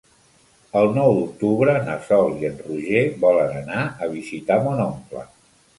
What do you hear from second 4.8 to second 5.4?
oncle.